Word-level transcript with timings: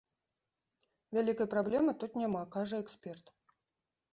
Вялікай 1.17 1.47
праблемы 1.55 1.91
тут 2.05 2.11
няма, 2.23 2.41
кажа 2.57 2.81
эксперт. 2.85 3.25